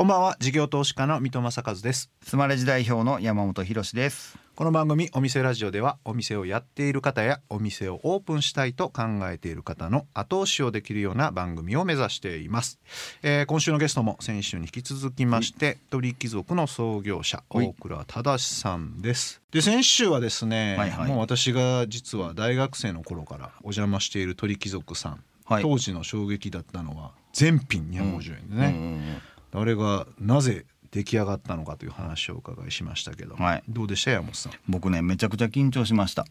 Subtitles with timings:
[0.00, 0.36] こんばんは。
[0.40, 2.10] 事業投資家の三戸正和です。
[2.22, 4.38] スマレジ代表の山本博です。
[4.54, 12.80] この番組お店ラジオではお店をやっている方やお店をオープンしたいと考えている方の後押しをできるような番組を目指しています、
[13.22, 19.42] えー今週のゲストも先週に引き続きまして鳥貴族の創業者はい大倉忠さんです。
[19.50, 21.08] で先週はですね、はいはい。
[21.08, 25.62] もう私が実は大学生の頃からお邪魔している鳥貴族さん、はい。
[25.62, 29.22] 当時の衝撃だったのは全品250円でね、うんうんうん
[29.52, 33.62] あれがなぜ出来上がったのかという話をお伺いしましたけど、はい。
[33.68, 34.52] どうでした山本さん？
[34.68, 36.24] 僕ねめちゃくちゃ緊張しました。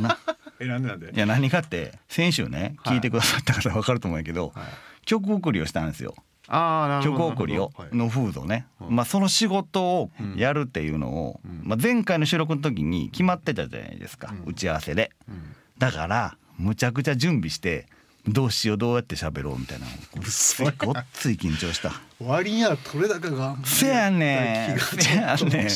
[0.00, 0.18] な
[0.60, 1.12] えなんでなんで？
[1.12, 2.96] いや何かって先週ねはい。
[2.96, 4.64] 聞いてくださった方分かると思うんやけど、はい。
[5.04, 6.14] 曲送りをしたんですよ。
[6.48, 11.60] ああなるほど曲送りを、はいのフードね、うんまあその仕事をやるっていうのを、うん。
[11.64, 14.50] まあ、前回の収録の時に決まってたじゃないですか、うん。
[14.52, 15.10] 打ち合わせで。
[15.28, 15.56] うん。
[15.78, 17.86] だからむちゃくちゃ準備して
[18.28, 19.86] どうしようどうやって喋ろうみたいな。
[20.16, 21.92] ごっついごっつい緊張した。
[22.18, 24.78] 割には取れ高がせやねん。
[24.80, 25.68] せやねん。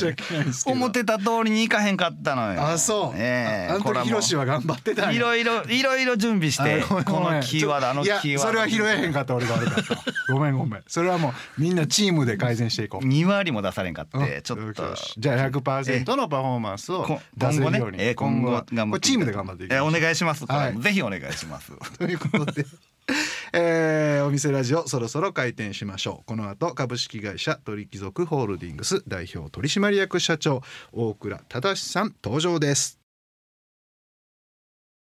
[0.64, 2.66] 思ってた通りにいかへんかったのよ。
[2.66, 8.38] あそう、ええああの時ヒロシは頑張ってたいろいろいろいろ準備してこのキーワードあのキーワード。
[8.40, 10.32] それは拾えへんかった俺が悪かった。
[10.32, 10.82] ごめんごめん。
[10.88, 11.28] それはも
[11.59, 13.06] うみんなチームで改善していこう。
[13.06, 14.82] 2割も出されんかっうんてちょっと。
[15.18, 19.88] じゃあ100%のパフォーマンスをこ出今後ねせるように、えー今後は頑張ってこれチームで頑張っていきえましょう。
[19.88, 20.46] お願いします。
[20.46, 20.78] はい。
[20.80, 21.73] ぜひお願いします。
[21.98, 22.66] ということで、
[23.52, 26.24] えーお店ラジオそろそろ開店しましょう。
[26.24, 33.01] この後株式会社鳥貴族ホールディングス代表取締役社長大倉忠さん登場です。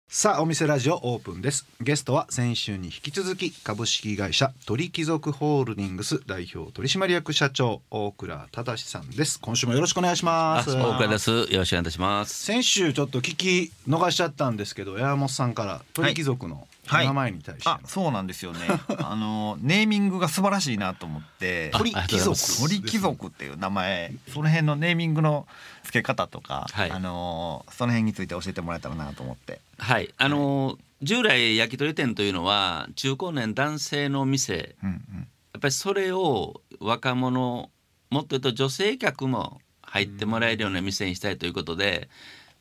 [0.08, 1.66] さあお店ラジオオープンです。
[1.82, 9.40] ゲストは先週に引き続き株式会社鳥貴族ホールディングス代表取締役社長大倉忠さんです。
[9.40, 11.32] 今週もよろしくお願いしまあ、す大倉です。
[11.32, 12.46] よろしくお願いいたします。
[12.46, 18.60] 先週ちょっと聞き逃しちゃったんですけど山本さんから鳥貴族のはい名前に対してそうなんですよね。
[19.02, 21.72] あのネーミングが素晴らしいなと思って。
[21.74, 22.38] あ鳥貴族。
[22.62, 24.14] 鳥貴族っていう名前。
[24.34, 25.48] その辺のネーミングの
[25.84, 26.92] 付け方とか、はい。
[26.92, 29.62] あのその辺について教えてもらえたらなと思って。
[29.78, 35.28] はい、あの従来焼き鳥店というのは中高年男性の店、うんうん。
[35.54, 37.70] やっぱりそれを若者、
[38.10, 42.10] もっと言うと女性客も入ってもらえるような店にしたいということで、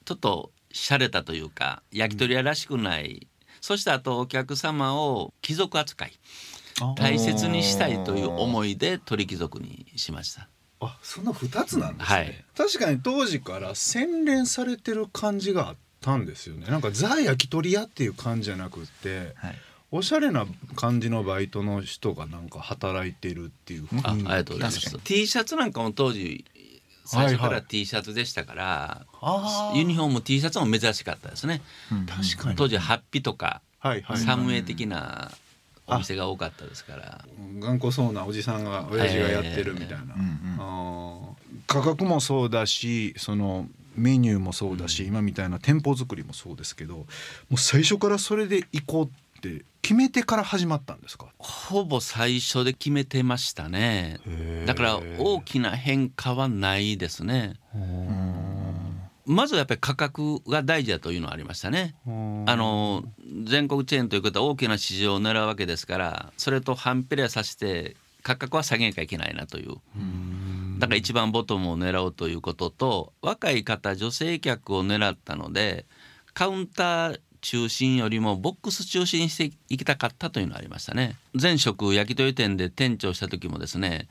[0.04, 3.26] ちょっと洒落たというか焼き鳥屋らしくない。
[3.64, 6.12] そしてあとお客様を貴族扱い
[6.98, 10.50] 大切にしたいという思いで鳥貴族にしました。
[10.82, 12.44] あその二つなんですね、はい。
[12.54, 16.66] 確かに当時から洗練されてる感じがあったんですよね。
[16.66, 19.54] なんかザ焼き鳥屋っていう感じじゃなくってはい。
[19.90, 20.44] おしゃれな
[20.76, 24.98] 感じのバイトの人がなんか働いてるっていう雰囲気あありがとうございます。
[24.98, 26.44] T シャツなんかも当時
[27.04, 27.64] 最初からはいはい。
[27.66, 29.78] T シャツでしたから、あー。
[29.78, 31.62] ユニフォーム T シャツも珍しかったですね。
[31.92, 32.06] うん。
[32.06, 32.56] 確かに。
[32.56, 34.18] 当時ハッピとかはいはい。
[34.18, 35.30] サムエ的な
[35.86, 37.24] お店が多かったですから。
[37.58, 40.14] 頑固そうなおじさんが親父がやってるみたいな、
[41.66, 47.06] 価格もそうだしそのメニューもそうだし、今みたいな店舗作りもそうですけども
[47.52, 49.08] う最初からそれで行こうっ
[49.44, 51.26] て決めてから始まったんですか？
[51.38, 54.18] ほぼ最初で決めてましたね。
[54.66, 57.54] だから大きな変化はないですね。
[59.26, 61.94] まずはやっぱり価格が大事だというのはありましたね。
[62.06, 62.10] あ
[62.56, 63.04] の
[63.44, 69.76] 全国チェーンということは大きな市場を狙うわけですからそれと反比例させて価格は下げなきゃいけないなという
[70.78, 75.86] だから一番ボトムを狙うということと若い方女性客を狙ったので
[76.32, 81.16] カウンター中心よりもボックス中心にしていきたかったというのがありましたね。
[81.40, 84.08] 前職焼き鳥店で店長した時もですね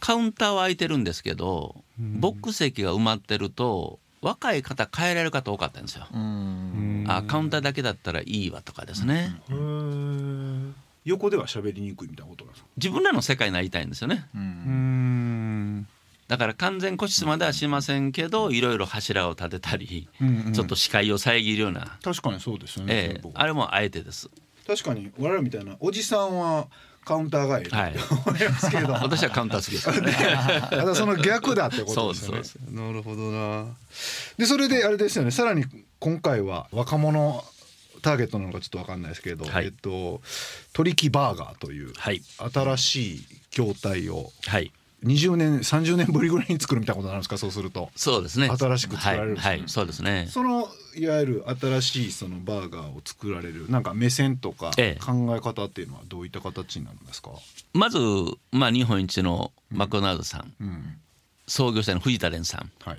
[0.00, 6.06] カウンターは空いてるんですけどボックス席が埋まってると若い方帰られる方多かったんですよ。
[6.12, 7.04] うん。
[7.08, 9.34] あカウンターだけだったらいいわとかですね、
[11.04, 12.68] 横では喋りにくいみたいなことなんですか？
[12.76, 14.26] 自分らの世界になりたいんですよね。
[14.34, 14.44] ううん
[15.78, 15.88] ん
[16.28, 23.20] だから完全個室まではしませんけどいろいろ柱を立てたり、うんちょっと視界を遮るような、確かにそうですよね、ええ。
[23.22, 23.38] 僕。
[23.38, 24.28] あれもあえてです。
[24.66, 26.68] 確かに我々みたいなおじさんは
[27.06, 27.92] カウンターがいいはい。
[27.92, 28.92] って思いますけど。
[29.00, 30.12] 私はカウンター好きですからね。
[30.68, 32.44] ただその逆だってことですよね。
[32.44, 33.66] そうなるほどな。
[34.36, 35.30] でそれであれですよね。
[35.30, 35.64] さらに
[35.98, 37.42] 今回は若者
[38.02, 39.66] ターゲットなのかちょっとわかんないですけど、はい。
[39.66, 40.20] えっと
[40.74, 42.20] 鳥木バーガーというはい。
[42.52, 44.70] 新しい業態をはい
[45.04, 47.38] 20年30年ぶりぐらいに作るみたいなことになるんですか？
[47.38, 47.90] そうすると。
[47.94, 48.48] そうですね。
[48.48, 50.26] 新しく作られるはい、はい、そうですね。
[50.30, 55.04] そのいわゆる新しいそのバーガーを作られるなんか目線とかええ。
[55.04, 57.30] 考え方っていうのはどういった形になるんですか、
[57.74, 57.98] まず、
[58.50, 60.96] まあ、日本一のマクドナルドさん、うん。
[61.46, 62.70] 創業者の藤田蓮さん。
[62.80, 62.98] はい。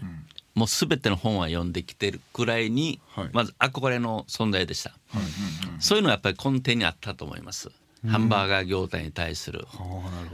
[0.55, 3.29] もう全ての本は読んできてるくらいに、はい。
[3.33, 4.93] まず憧れの存在でした、
[5.79, 7.69] そういうのはやっぱり根底にあったと思います
[8.07, 9.67] ハンバーガー業態に対する、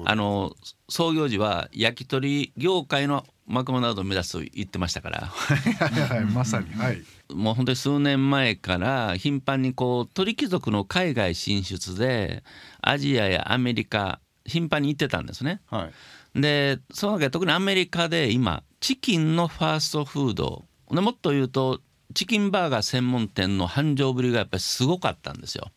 [0.05, 0.55] あの
[0.89, 5.27] 創業時は焼き鳥業界のマクドナルドを目指すと言ってましたから。
[5.27, 6.71] はいはいまさに。
[6.73, 7.01] はい。
[7.33, 12.43] もう本当に数年前から頻繁にこう鳥貴族の海外進出で
[12.81, 15.61] アジアやアメリカ頻繁に行ってたんですね。
[15.69, 15.89] は
[16.35, 16.41] い。
[16.41, 20.65] でその中で特にアメリカで今チキンのファーストフード。
[20.91, 21.81] でもっと言うと
[22.13, 25.71] チキンバーガー専門店の繁盛ぶりがやっぱりすごかったんですよ。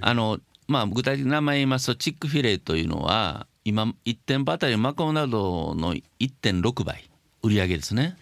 [0.00, 0.38] あの
[0.70, 7.10] まあ具体的な名前言いますとチックフィレイというのは今1店舗あたりマクドナルドの1.6倍
[7.42, 8.16] 売り上げですね。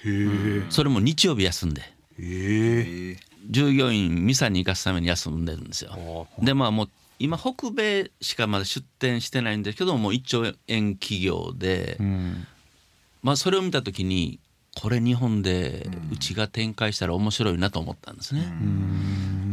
[0.70, 1.82] それも日曜日休んで
[2.18, 3.16] ええ
[3.50, 6.26] 従業員ミサに行かすために休んでるんですよ。
[6.40, 12.46] でまあもう今北米しかまだ出店してないんですけどもう1兆円企業で、うん
[13.22, 14.38] まあそれを見た時に
[14.80, 18.52] これ日本でうちが展開したら面白いなと思ったんですね。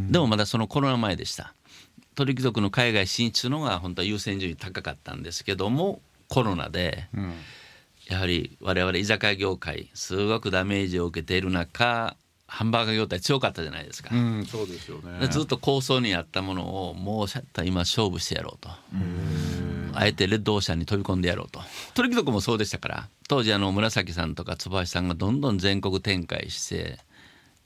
[0.09, 1.53] でもまだそのコロナ前でした。
[2.15, 7.33] 鳥貴族の海外進出のが本当は優先順位高かったんですけどもコロナでうん。
[8.07, 12.15] やはり我々居酒屋業界すごくダメージを受けている中
[12.47, 14.11] ハンバーガー業態強かったじゃないですか。
[14.13, 15.19] うんそうですよね。
[15.19, 18.69] でずっと構想にあったものをもうシャッター今勝負してやろうと。
[19.93, 21.61] あえてレッドオーシャンに飛び込んでやろうと。
[21.95, 26.99] 鳥貴族もそうでしたから当時あの紫さんとか坪橋さんがどんどん全国展開して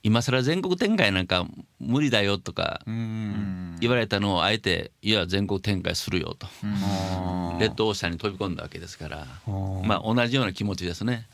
[0.02, 1.46] 今更全国展開なんか
[1.80, 3.78] 無理だよとかうん。
[3.82, 6.48] 言われたのをあえていや全国展開するよと。
[6.64, 11.28] あレッドオーシャンに飛び込んだわけですからーまあ同じような気持ちですね。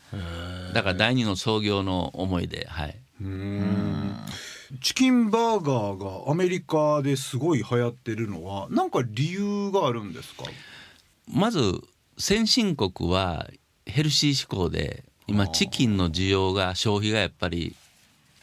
[0.74, 2.96] だから第二の創業の思いではい。
[3.22, 4.16] うん。
[4.80, 10.44] チキンバーガーがアメリカですごい流行ってるのはなんか理由があるんですか？
[11.32, 11.80] まず
[12.18, 13.48] 先進国は
[13.86, 17.74] ヘルシー志向で今チキンの需要が消費がやっぱり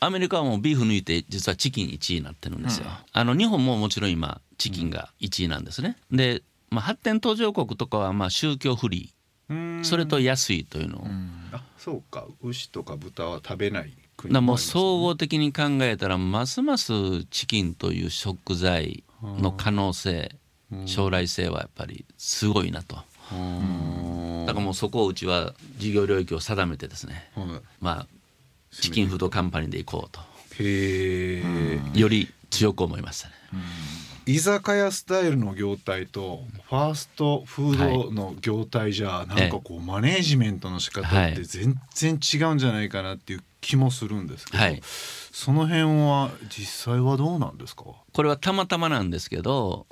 [0.05, 2.88] アメリカはもうビーフ抜いて実はチキン1位になってるんですよ。
[3.11, 5.97] あの日本ももちろん今チキンが1位なんですね。
[6.11, 11.07] で、まあ、発展途上国とかはまあ宗教フリーそれと安いというのを、
[11.51, 12.25] あそうか。
[12.41, 20.35] 牛とか豚は食べない国だからもう総合的に考えたらますますチキンという食材の可能性
[20.85, 22.97] 将来性はやっぱりすごいなと。
[23.31, 24.45] うん。
[24.45, 27.29] だからもうそこをうちは事業領域を定めてですね。
[27.35, 27.47] はい。
[27.79, 28.07] まあ
[28.81, 30.19] チキンフードカンパニーで行こうと。
[30.59, 33.33] へえより強く思いましたね。
[34.25, 44.81] 居酒屋スタイルの業態とファーストフードの業態じゃなんかこうマネージメントの仕方って全然違うんじゃないかなっていう気もするんですけど、はい。
[44.83, 47.83] その辺は実際はどうなんですか？
[48.13, 49.87] これはたまたまなんですけど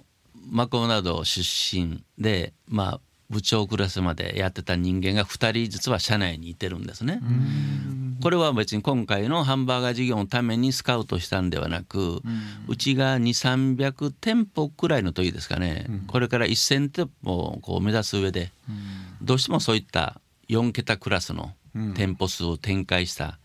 [0.50, 1.42] マクドナルド出
[1.76, 3.02] 身でまあ
[3.32, 7.22] 部長クラスまでやってた人間が2人実は社内にいてるんですね。
[8.22, 12.22] これは別に今回のハンバーガー事業のためにスカウトしたんではなく、
[12.68, 18.52] うちが2300店舗くらいの時ですかね、これから1,000店舗をこう目指す上で、
[19.22, 21.54] どうしてもそういった4桁クラスの
[21.96, 23.40] 店舗数を展開した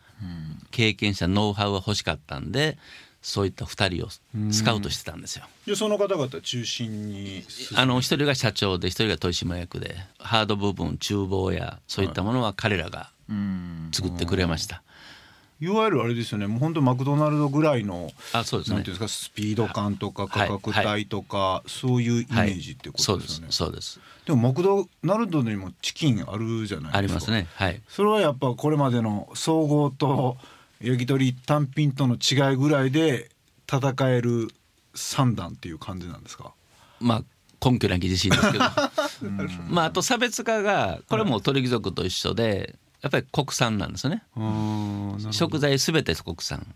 [0.71, 2.79] 経験者ノウハウが欲しかったんで
[3.23, 5.45] そういった2人をスカウトしてたんですよ。
[5.67, 7.43] でその方々中心に？
[7.75, 13.11] あの一人が社長で一人が取締役でハード部分厨房やそういったものは彼らが
[13.93, 14.83] 作ってくれました。
[15.59, 16.47] いわゆるあれですよね。
[16.47, 18.75] もう本当マクドナルドぐらいのあそうですね。
[18.77, 20.49] なんていうんですかスピード感とかはい。
[20.49, 23.99] 価格帯とか、そういうイメージってことですよね、そうです。
[24.27, 26.99] でもマクドナルドにもチキンあるじゃないですか。
[26.99, 27.47] ありますね。
[27.55, 27.81] はい。
[27.89, 30.37] それはやっぱこれまでの総合と
[30.83, 33.31] 焼き鳥単品との違いぐらいで
[33.73, 34.49] 戦える
[34.95, 36.53] 三段っていう感じなんですか？
[37.01, 37.23] まあ
[37.71, 38.65] 根拠なき自信ですけど。
[39.71, 44.23] まああと差別化がこれも鳥貴族と一緒でやっぱり国産なんですよね。
[45.31, 46.67] 食材すべて国産。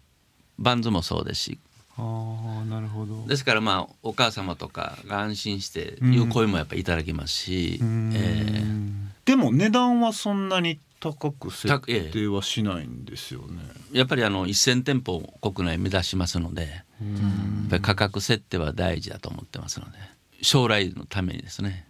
[0.59, 1.59] バンズもそうですし。
[1.97, 3.27] ああなるほど。
[3.27, 19.99] ですからまあお母様とかが安心していう声もやっぱりいただきますし、えーでも値段はそんなに高く設定はしないんですよね、やっぱりあの1,000店舗国内目指しますのでやっぱり価格設定は大事だと思ってますので
[20.43, 21.87] 将来のためにですね。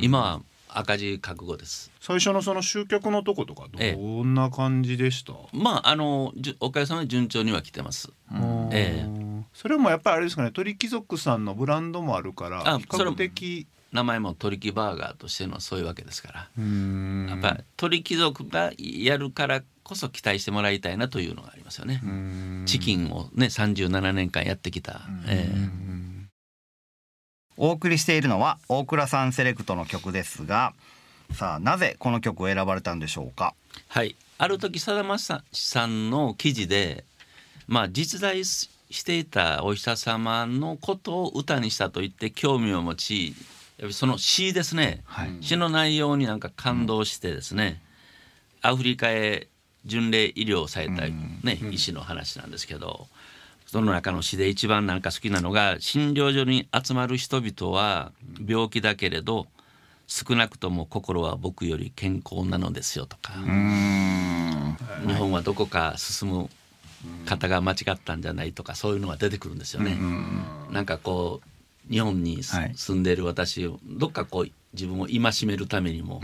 [0.00, 1.90] 今は赤字覚悟です。
[2.00, 8.12] 最初のその集客のとことかええどんな感じでした、まああのおかげさまで順調には来てます。
[8.72, 9.44] ええ。
[9.54, 13.66] それもやっぱりあれですかね鳥貴族さんのブランドもあるから比較的。
[13.90, 16.48] 名前も鳥貴バーガーとしてのそういうわけですから。
[16.58, 17.26] うん。
[17.28, 22.00] やっぱり鳥貴族がやるからこそ期待してもらいたいなというのがありますよね。
[22.04, 22.64] うん。
[22.66, 25.50] チキンをね37年間やってきた、え
[25.84, 25.87] え
[27.58, 30.72] お送りしているのは大倉さんセレクトの曲ですが
[31.34, 33.54] さあなぜこの曲を選ばれたんでしょうか？
[33.88, 35.42] はい、ある時さだまさ
[35.86, 37.04] んの記事で、
[37.66, 38.68] まあ、実在し
[39.04, 43.34] ていたお医者様のことを歌にしたと言って興味を持ち
[43.90, 45.36] その詩ですね、はい。
[45.40, 47.80] 詩の内容になんか感動してですね、
[48.62, 49.46] アフリカへ
[49.84, 53.06] 巡礼医療された、ね医師の話なんですけど
[53.68, 58.12] その中の詩で一番なんか好きなのが診療所に集まる人々は
[58.46, 59.46] 病気だけれど
[60.06, 63.34] 少なくとも心は僕より健康なのですよとか、
[65.06, 66.48] 日本はどこか進む
[67.26, 69.98] 方が間違ったんじゃないとかそういうのが出てくるんですよね。
[70.70, 76.22] なんかこう日本にはい住んでいる私をどっかこう自分を戒めるためにも。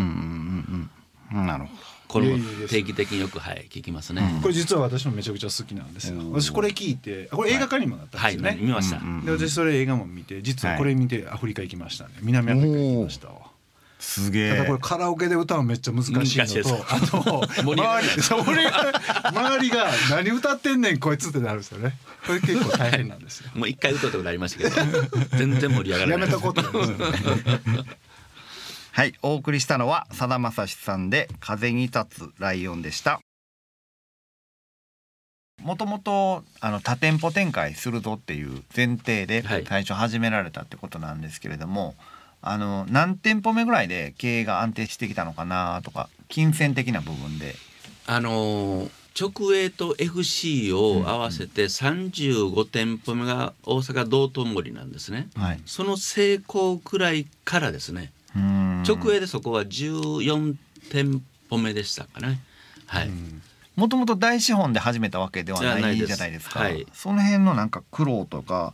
[1.31, 1.94] なるほど。
[2.09, 4.23] これも定期的によくはい聞きますね。
[4.43, 6.21] これ実は私もめちゃくちゃ好きなんですよ。
[6.33, 8.99] 私これ聞いてこれ映画化にもなったんはい、ですよね、見ました。
[8.99, 9.25] うん。
[9.25, 12.11] で私それ映画も見て実はこれ見てアフリカ行きましたね。
[12.23, 13.55] 南アフリカ行きましたわ。
[13.99, 14.51] すげえ。
[14.51, 17.83] ただこれカラオケで歌うのめっちゃ難しいのとあと周り
[18.13, 21.97] 周りが何歌ってんねんこいつってなるんですよね。
[22.27, 23.51] これ結構大変なんですよ。
[23.57, 25.27] もう一回歌ったことありましたけど。
[25.39, 26.21] 全然盛り上がらない。
[26.21, 27.37] やめとこうってなるんですよ
[27.73, 27.85] ね
[28.97, 33.19] はいお送りしたのはさだまさしさんで風に立つライオンでした
[35.61, 41.97] もともとあの多店舗展開するぞっていう前提ではい最初始められたってことなんですけれども、
[42.41, 47.57] あの何店舗目ぐらいで経営が安定してきたのかなとか金銭的な部分で
[48.07, 55.29] あのー直営と FC を合わせて35店舗目が大阪道頓堀なんですね。
[55.37, 58.13] はいその成功くらいからですね。
[58.35, 60.57] 直営でそこは14
[60.91, 62.41] 店舗目でしたかね。
[62.87, 63.11] はい。
[63.77, 66.49] もともと大資本で始めたわけではなじゃないいですじゃないです。
[66.49, 66.87] かはい。
[66.93, 68.73] その辺のなんか苦労とか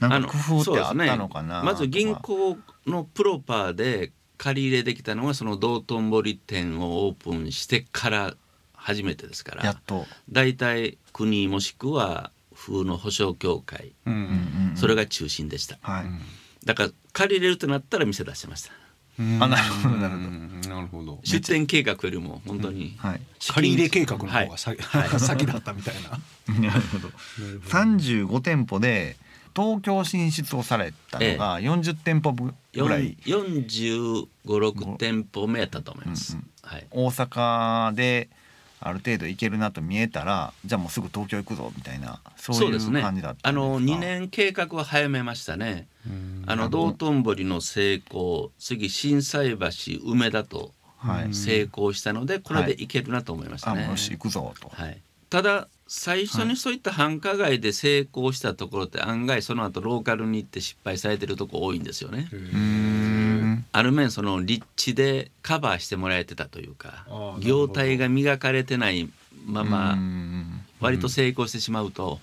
[0.00, 1.62] なんか工夫ってあったのかな？
[1.62, 2.56] まず銀行
[2.86, 8.34] のプロパーで借り入れできたのがその道頓堀店をオープンしてから
[8.74, 13.92] 初めてですからやっと、大体国もしくは風の保証協会。
[14.06, 14.76] うんうんうんうん。
[14.76, 16.04] それが中心でした、はい、
[16.64, 18.72] だから借りれるとなったら店出してました。
[18.72, 18.81] うん
[19.18, 20.28] あなるほどなるほど。
[20.28, 21.18] うんなるほど。
[21.24, 23.20] 出店計画よりも本当にはい。
[23.38, 25.08] 資金借り入れ計画の方が先,、はい。
[25.20, 26.10] 先だったみたいな。
[26.68, 27.10] なるほど。
[27.68, 29.16] 35店舗で
[29.54, 36.50] 東京進出をされたのが40店舗ぐらい、4 5 6店舗目やったと思います、うんうん。
[36.62, 36.86] はい。
[36.90, 38.30] 大阪で
[38.84, 43.02] ある程度行けるなと見えたらじゃあもうすぐ東京行くぞみたいなそういうですね。
[43.02, 43.64] 感じだったんですか？
[43.64, 45.88] あの2年計画は早めましたね。
[46.46, 49.66] あの道頓堀の成功次心斎橋
[50.04, 51.34] 梅田とはい。
[51.34, 52.86] 成功したのでこれでい。
[52.86, 62.28] けるなと思いましたね、あもうよし行くぞと、はい、ただ最初にそういった繁華街で成功したところって案外その後ローカルに行って失敗されてるとこ多いんですよね。
[63.72, 67.06] ある面その立地でカバーしてもらえてたというか
[67.40, 69.10] 業態が磨かれてない
[69.46, 70.64] まうまん。
[70.80, 72.18] 割と成功してしまうと、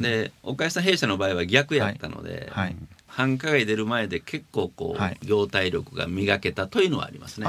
[0.00, 2.76] で岡安さん弊社の場合は逆やったので、はい。
[3.06, 5.18] 繁華街出る前で結構こう、はい。
[5.22, 7.46] 業態力が磨けたというのはありますね。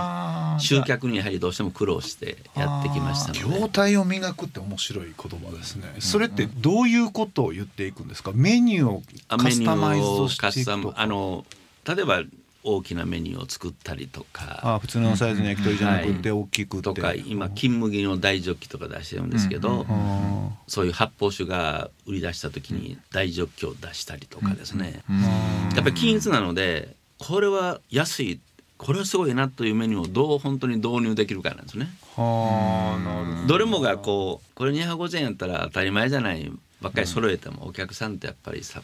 [0.60, 3.60] 集客にやはりどうしても苦労してやってきましたので。
[3.60, 5.94] 業態を磨くって面白い言葉ですね。
[6.00, 8.32] それってどういうことを言っていくんですか？
[8.34, 10.78] メニューをあカスタマイズしていくとか。
[10.78, 11.46] ムあの
[11.86, 12.24] 例えば
[12.64, 14.60] 大きなメニューを作ったりとか。
[14.64, 16.84] あ普通のサイズの焼き鳥じゃなくて大きくて。
[16.84, 25.22] とか今金麦の大ジョッキとか出してるんですけど、うんあそういう発泡酒が売り出した時に大ジョッキを出したりとかですね、うん。
[25.22, 28.40] やっぱり均一なのでこれは安い
[28.78, 31.90] これはすごいなというメニューをどう本当に導入できるかなんですね。
[32.16, 33.48] ーはあなるほど。
[33.48, 38.82] どれもがこうこれ250円やったら当たり前じゃないばっかり揃えてもお客さんってやっぱりさ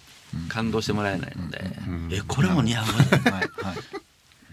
[0.50, 2.10] 感動してもらえないので、ん。
[2.12, 2.74] えこれも250
[3.42, 3.46] 円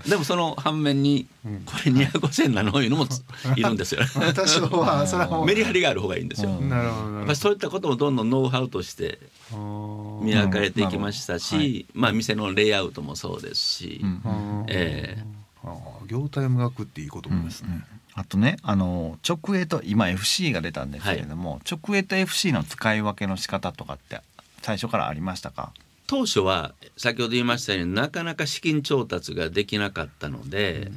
[0.08, 1.26] でもその反面に
[1.64, 2.82] これ250円なの？
[2.82, 3.22] いうのもつ
[3.56, 3.62] い。
[3.62, 4.00] るんですよ。
[4.34, 6.50] 多少はそれはもうメリハリがある方がいいんですよ。
[6.50, 6.68] うん。
[6.68, 9.18] なるほどそういったこともどんどんノウハウとして
[9.50, 10.20] あー。
[10.24, 14.20] 磨かれていきましたし、まあ店のレイアウトもそうですし、うん。
[14.24, 15.24] あーええ。
[15.64, 16.06] あー。
[16.08, 17.84] 業態を磨くっていい言葉ですね。
[18.14, 24.20] あとねあの直営と今 FC が出たんですけれども、直営と FC の使い分けの仕方とかって
[24.60, 25.72] 最初からありましたか？
[26.06, 30.90] 当初は先ほど言いましたようになかなか資金調達ができなかったので、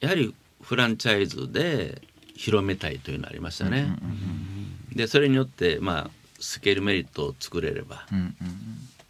[0.00, 2.00] やはりフランチャイズで
[2.34, 3.94] 広めたいというのがありましたね。
[4.94, 6.10] でそれによってまあ
[6.40, 8.36] スケールメリットを作れればうんうん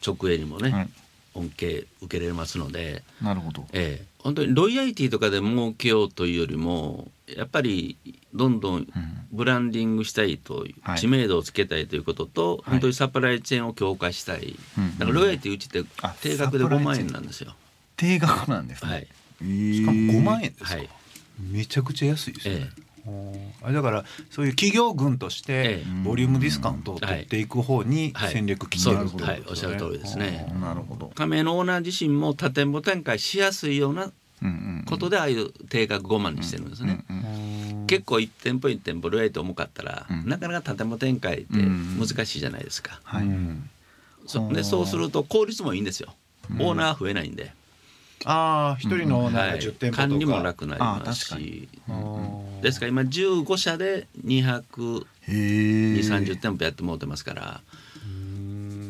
[0.05, 0.89] 直営にもね、はい。
[1.35, 3.67] 恩恵受けれますので、うんなるほど。
[3.73, 7.97] ええ、本当にロイヤリティとかで儲けようというよりもやっぱり
[8.33, 8.87] どんどん
[9.33, 10.99] ブランディングしたいという、はい。
[10.99, 17.55] 知名度をつけたいということと、本当にサプライチェーンを強化したい、うんだからロイヤリティうちってあ定額で5サプライチェーン万円なんですよ。
[17.97, 19.07] 定額なんですね、はい。
[19.41, 19.75] えー。
[19.75, 20.75] しかも5万円ですか？
[20.77, 20.89] はい。
[21.51, 22.55] めちゃくちゃ安いですね。
[22.57, 22.83] ええ、
[23.63, 26.05] あだからそういう企業群としてええ。
[26.05, 28.33] ボリュームディスカウントを取っていく方にはい。
[28.33, 29.47] 戦略決めるとはいですよね。
[29.51, 30.53] おっしゃる通りですね。
[30.61, 31.11] なるほど。
[31.15, 34.13] 加盟のオーナー自身も多店舗展開しやすいような
[34.87, 37.05] ことでああいう定額5万にしてるんですね。
[37.87, 40.29] 結構1店舗1店舗ルエイト重かったら、うん。
[40.29, 43.01] なかなか多店舗展開ってうん難しいじゃないですか。
[43.05, 43.27] はい。
[43.27, 43.29] う。
[43.29, 43.71] ん
[44.27, 46.15] そでそうすると効率もいいんですよ。
[46.59, 47.53] オーナー増えないんで、
[48.25, 49.61] ああ一人のオーナーがはい。
[49.61, 51.69] 10店舗とか、管理も楽になりますし。
[52.63, 56.01] ですから今15社で200へ2え。
[56.01, 57.61] 30店舗やってもうてますから。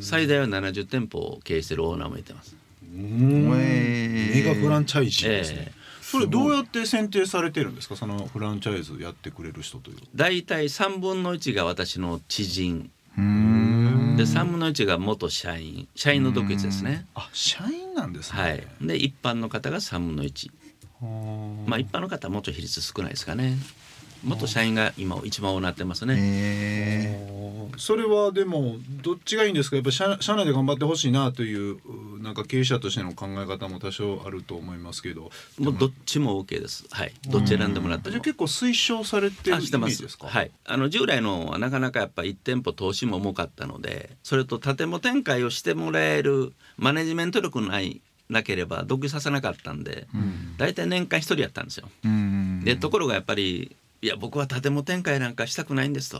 [0.00, 2.56] 最大は70店舗を経営してるオーナーもいてます。
[2.82, 3.52] うん。
[3.54, 4.44] えー。
[4.44, 5.72] メガフランチャイジーですね、ええ。
[6.02, 7.96] それどうやって選定されてるんですか？
[7.96, 9.98] そのフランチャイズやってくれる人という。
[10.14, 12.90] 大体3分の1が私の知人。
[13.16, 13.61] うーん。
[14.16, 17.06] で3分の1が元社員社員の独立ですね。
[17.14, 18.40] あ社員なんですね。
[18.40, 20.50] はい、で一般の方が3分の1
[21.66, 23.56] まあ一般の方はもうちょい比率少ないですかね
[24.24, 27.30] 元社員が今一番多なってますね。
[27.78, 29.76] それはでもどっちがいいんですか？
[29.76, 31.78] やっぱ社社内で頑張ってほしいなという
[32.18, 35.30] うなんか経営者としての考え方も多少あると思いますけど。
[35.58, 36.84] もうどっちも OK です。
[36.90, 37.12] はい。
[37.28, 38.10] どっち選んでもらっても。
[38.12, 40.26] じゃあ結構推奨されてるイメージですか？
[40.28, 40.50] はい。
[40.66, 50.06] あの従来のはなかなかやっぱ1店舗投資も重かったのでそれと建物展開をしてもらえるマネジメント力ないなければ独立させなかったんで、
[50.56, 51.88] 大体年間1人やったんですよ。
[52.04, 52.62] うん。
[52.64, 56.18] でところがやっぱりいや僕は建物展開なんかしたくないんですと、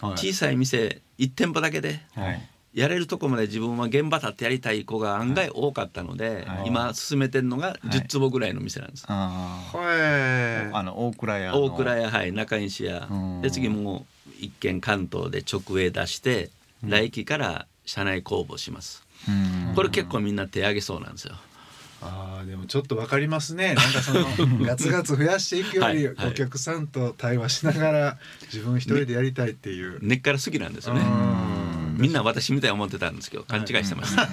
[0.00, 0.18] はい。
[0.18, 2.48] 小さい店1店舗だけではい。
[2.74, 6.68] やれるとこまで自分は現場立ってやりたい子が案外多かったので、はい。
[6.68, 7.86] 今進めてるのがい。
[7.86, 10.76] 10坪ぐらいの店なんです、あはいあ。
[10.76, 11.64] あの大倉屋の。
[11.64, 13.08] 大倉屋はい中西屋。
[13.10, 13.40] うん。
[13.42, 16.50] で次もう一軒関東で直営出して
[16.82, 19.04] 来期から社内公募します。
[19.28, 19.74] うん。
[19.76, 21.34] これ結構みんな手挙げそうなんですよ
[22.02, 23.74] あーでもちょっとわかりますね。
[23.78, 24.26] なんかその
[24.64, 28.18] ガツガツ増やしていくよりお客さんと対話しながら
[28.52, 31.00] 自分一人でやりたいっていう、根っから好きなんですよね。
[31.00, 31.59] うん
[32.00, 34.28] みんな私みたいに思ってたんですけど勘違いしてました、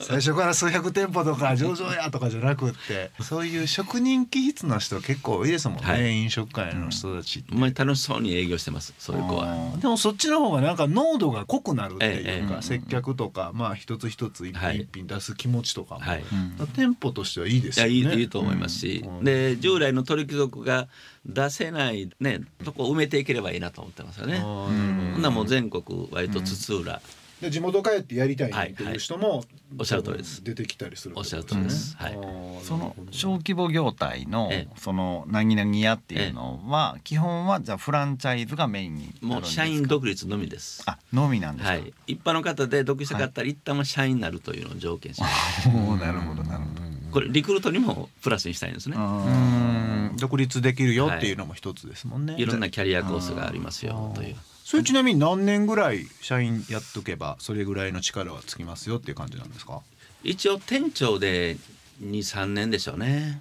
[0.00, 6.12] 最初から数百店舗とか上場やとかじゃなくってそういう職人気質の人結構多いですもんね、はい。
[6.12, 7.52] 飲食界の人たちって。
[7.52, 9.76] ほんまに楽しそうに営業してますそういう子は。
[9.80, 12.62] でもそっちの方がなんか濃度が濃くなるっていうか、ええええ。
[12.62, 14.74] 接客とかまあ一つ一つ一はい。
[14.74, 16.22] 品一品出す気持ちとかも、はい。
[16.22, 17.92] うん店舗としてはいいですよね。
[17.92, 19.24] いいいいと思いますし、うん。
[19.24, 20.88] で従来の鳥貴族が
[21.26, 24.38] 出せないねとこを埋めていければいいなと思ってますよね。
[24.38, 27.02] ほんならもう全国割と津々浦、
[27.40, 29.44] で地元帰ってやりたいねっていう人も、
[29.78, 30.42] おっしゃる通りです。
[30.42, 31.94] 出てきたりするっておっしゃる通りです。
[31.96, 32.18] はい。
[32.62, 39.34] その小規模業態のえその何々屋っていうのは基本はじゃあフランチャイズがメインになるんですか？
[39.34, 40.82] もう社員独立のみです。
[40.86, 41.92] あのみなんですか、はい。
[42.06, 45.68] 一般の方で独立したかったら一旦は社員になるというのを条件にします。
[45.68, 48.96] なるほどなるほどこれリクルートにもプラスにしたいんですね。
[48.98, 52.34] うん独立できるよっていうのも一つですもんね。
[52.36, 54.36] いろんなキャリアコースがありますよという。
[54.64, 59.80] それちなみに何年ぐらい社員やっとけばそれぐらいの力はつきますよっていう感じなんですか？
[60.24, 61.56] 一応店長で
[62.00, 63.40] 二三年でしょうね。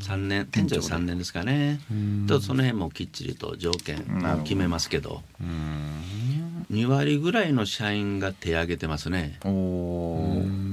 [0.00, 0.46] 三年。
[0.46, 1.80] 店長で三年ですかね。
[2.26, 3.98] とその辺もきっちりと条件
[4.34, 5.22] を決めますけど、
[6.72, 9.38] 2割ぐらいの社員が手挙げてますね。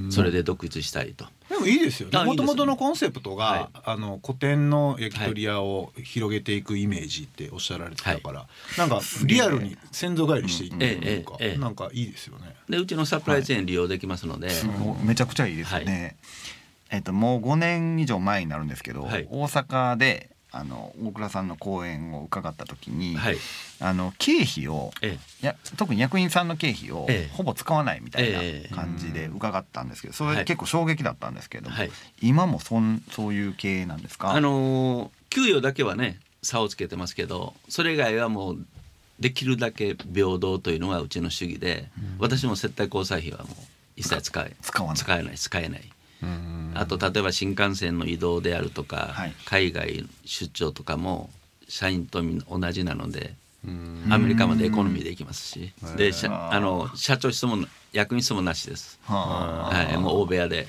[0.09, 1.25] それで独立したいと。
[1.49, 2.23] でもいいですよね。
[2.23, 3.79] もともとのコンセプトが、はい。
[3.85, 8.47] あの古典の焼き鳥屋を広げていくイメージっておっしゃられてたから、
[8.77, 11.57] なんかリアルに先祖返りしていってるというか、ええええ。
[11.59, 12.55] なんかいいですよね。
[12.69, 14.49] でうちのサプライチェーン利用できますので、
[15.03, 16.15] めちゃくちゃいいですよね、
[16.93, 19.27] えっともう5年以上前になるんですけど、はい。
[19.29, 23.37] 大阪であの大倉さんの講演を伺った時に、はい。
[23.79, 27.33] あの経費をえや特に役員さんの経費をええ。
[27.35, 28.69] ほぼ使わないみたいええ。
[28.69, 30.37] な感じで伺ったんですけどそはい。
[30.37, 31.91] れ結構衝撃だったんですけども、はい。
[32.21, 34.31] 今もそんそういう経営なんですか？
[34.31, 38.57] あのー給与だけはね差をつけてますけどそれ以外はもう
[39.19, 41.87] できるだけ平等というのがうちの主義で、
[42.19, 43.55] 私も接待交際費はもう
[43.95, 44.97] 一切使え使わない。
[44.97, 45.81] 使えない使えない。
[46.75, 49.33] あと例えば新幹線の移動であるとか、はい。
[49.45, 51.29] 海外出張とかも
[51.67, 53.33] 社員と同じなので、
[54.09, 57.57] アメリカまでエコノミーで行きますし、であの社長室も
[57.91, 58.99] 役員室もなしです。
[59.03, 60.67] はい、もう大部屋で、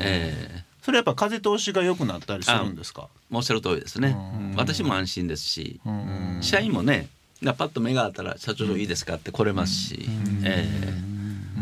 [0.00, 3.08] えーそれやっぱ風通しが良くなったりするんですか？
[3.30, 4.16] おっしゃる通りですね。
[4.56, 6.38] 私も安心ですし、うん。
[6.40, 7.08] 社員もね、
[7.42, 10.08] がパッと目が合ったら社長いいですかって来れますし、
[10.42, 11.09] えー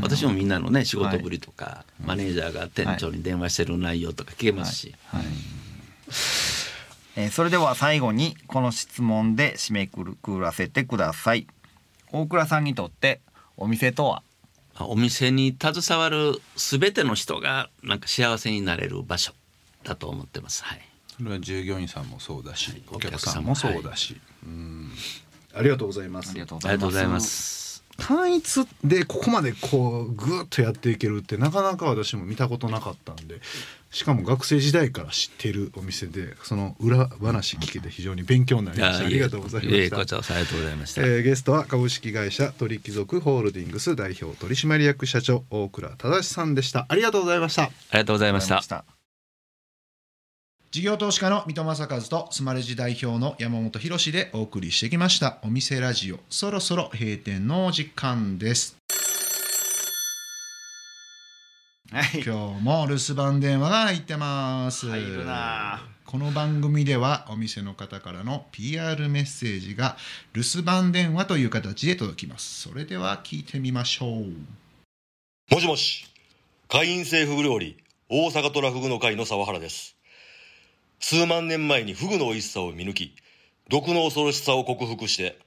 [0.03, 5.25] 私もみんなのね仕事ぶりとか、マネージャーが店長に電話してる内容とか聞けますし、はい。
[7.17, 11.49] えーそれでは最後にこの質問で締めくくらせてください。
[12.13, 13.21] 大倉さんにとって
[13.57, 14.23] お店とは？
[14.79, 19.33] お店に携わる全ての人がなんか幸せになれる場所
[19.83, 20.63] だと思ってます。
[20.63, 20.81] はい。
[21.17, 23.57] それは従業員さんもそうだし、お客さんも。
[23.57, 24.93] そうだし、うん。
[25.53, 26.31] ありがとうございます。
[26.31, 27.68] ありがとうございます
[27.99, 33.41] 単一でここまでこうぐーっとやっていけるってなかなか私も見たことなかったんで
[33.91, 39.07] しかも学生時代から知ってるお店でその裏話聞けて非常に勉強になりました。
[39.07, 46.87] ありがとうございまええしたこちらこそありがとうございました、えーゲストは株式会社鳥貴族ホールディングス代表取締役社長大倉忠さんでした。
[46.89, 47.65] ありがとうございました。
[47.65, 48.63] ありがとうございました。
[48.63, 48.98] た
[50.71, 55.39] 事業投資家の水戸正和とスマレジ代表の山本博でお送りしてきました。
[55.43, 58.77] お店ラジオそろそろ閉店のお時間です。
[61.91, 62.23] はい。
[62.23, 64.91] 今日も留守番電話が入ってます。
[64.91, 65.89] 入るな。
[66.05, 69.97] この番組ではお店の方からの PR メッセージが
[70.35, 72.61] 留守番電話という形で届きます。
[72.61, 74.27] それでは聞いてみましょう。
[75.51, 76.05] もしもし、
[76.69, 77.79] 会員制フグ料理、
[78.11, 79.98] 大阪トラフグの会の沢原です。
[81.01, 83.15] 数万年前にフグの美味しさを見抜き、
[83.69, 85.39] 毒の恐ろしさを克服して、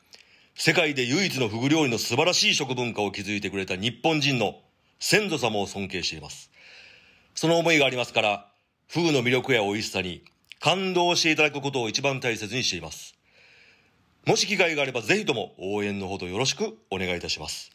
[0.56, 4.60] 世界で唯一のフグ料理の素晴らしい食文化を築いてくれた日本人の
[5.00, 6.52] 先祖様を尊敬しています。
[7.36, 8.48] その思いがありますから、
[8.88, 10.24] フグの魅力や美味しさに
[10.60, 13.16] 感動していただくことを一番大切にしています。
[14.26, 17.72] もし機会があればぜひとも応援のほどよろしくお願いいたします。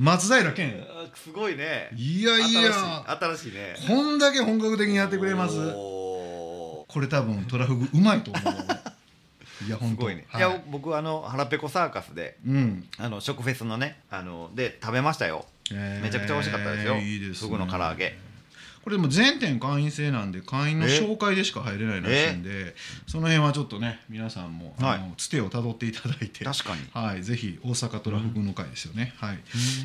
[0.00, 0.82] 松平健。
[1.14, 1.90] すごいね。
[1.94, 3.04] いやいや。
[3.20, 3.52] 新しい。
[3.52, 3.74] ね。
[3.86, 5.58] こんだけ本格的にやってくれます。
[5.58, 8.44] おこれ多分トラフグうまいと思う。
[9.66, 9.96] いやー本当。
[9.96, 10.40] すごいね、、はい。
[10.40, 12.88] や僕あの腹ペコサーカスでうん。
[12.96, 15.44] あの食フェスのねあので食べましたよ。
[15.70, 16.96] めめちゃくちゃ美味しかったですよ。
[16.96, 18.16] いいです、ね、フグの唐揚げ
[18.82, 22.74] これでも全店会員制なんで会員の紹介でしか入れないらしいんで
[23.06, 24.98] その辺はちょっとね皆さんも、はい。
[24.98, 26.82] あのつてをたどっていただいて確かに。
[26.92, 29.38] はい、ぜひ大阪トラフグの会ですよね、はい。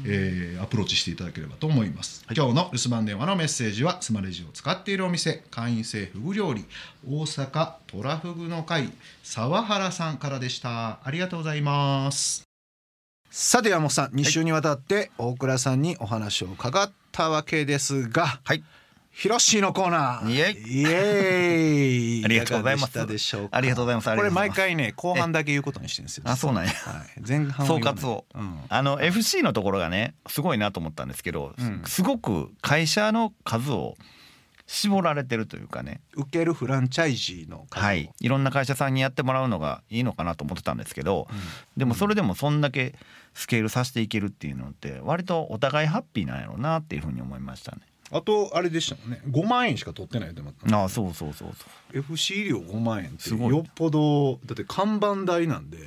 [0.06, 6.66] えーアプローチしていただければと思います、今日の留守番電話のメッセージはスマレジを使っているお店会員制フグ料理
[7.08, 8.90] 大阪トラフグの会
[9.24, 11.00] 沢原さんからでした。
[11.04, 12.44] ありがとうございます。
[13.30, 18.64] さて山本さん2週にわたって大倉さんにお話を伺ったわけですがはい
[19.18, 20.30] ヒロシのコーナー。
[20.30, 20.84] イエイ。
[20.84, 22.26] エーイ。
[22.26, 23.08] ありがとうございます。
[23.08, 23.56] でしょうか？
[23.56, 24.14] ありがとうございます。
[24.14, 26.24] これ毎回ね後半だけ言うことにしてるんですよ。
[26.28, 26.72] あそうなんや。
[26.84, 28.60] はい、前半総括を、うん。
[28.68, 31.82] あの FC のところがねすごいなと思ったんですけど、うん。
[31.86, 33.96] すごく会社の数を
[34.68, 36.02] 絞られてるというかね。
[36.16, 37.86] 受けるフランチャイジーの数を。
[37.86, 41.30] はい、いろんな会社さんにやってもらうのがいいのかなと思ってたんですけど、
[41.78, 42.96] でもそれでもそんだけ
[43.34, 47.84] スケールさせていけるっていうのって割とお互いハッピーなんやろうなっていうふうに思いましたね。
[48.12, 49.22] あとあれでしたもんね。
[49.30, 52.00] 5万円しか取ってないって思ったああそうそうそうそう。
[52.00, 53.30] FC 料5万円って。
[53.30, 55.78] よっぽどだって看板代なんで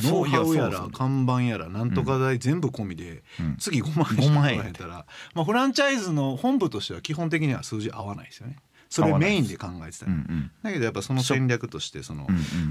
[0.00, 3.56] ノウハウやら看板やらなんとか代全部込みで、うん。
[3.58, 4.56] 次5万円しか5万円。
[4.56, 8.56] 取られたら、まあ、フランチャイズの本部としては基本的には数字合わないですよね。
[8.88, 10.50] それメインで考えてたら、うんうん。
[10.62, 12.26] だけどやっぱその戦略としてその、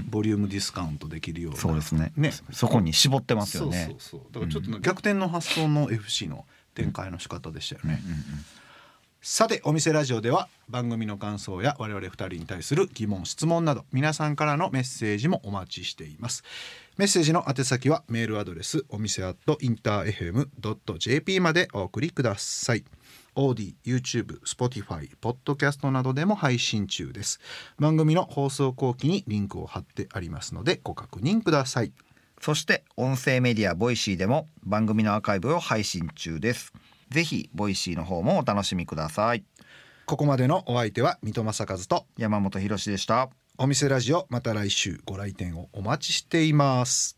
[0.08, 1.58] ボリュームディスカウントできるような。
[1.58, 2.12] そうですね。
[2.16, 2.32] ね。
[2.52, 3.84] そこに絞ってますよね。
[3.90, 4.32] そうそうそう。
[4.32, 8.20] だからちょっと逆転の発想の FC の展開の仕方でしたよね、うんうん
[9.28, 16.44] さてお店ラジオでは番組の感想や我々2人に対する疑問質問など皆さんからのメッセージもお待ちしています。
[16.96, 20.12] メッセージの宛先はメールアドレスお店アットインター
[20.60, 22.84] FM.jp までお送りください
[23.34, 27.38] OD、YouTube、Spotify、Podcast などでも配信中です
[27.78, 31.92] 番組の放送後記にリンクを貼ってありますのでご確認ください
[32.40, 36.72] そして音声メディア Voicy でも番組のアーカイブを配信中です。
[37.10, 39.44] ぜひ Voicy の方もお楽しみください。
[40.06, 43.30] ここまでのお相手は水戸正和と山本博史でした。
[43.58, 47.14] お店ラジオまた来週ご来店をお待ちしています